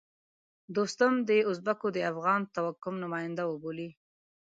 [0.75, 3.89] دوستم د ازبکو د افغان توکم نماینده وبولي.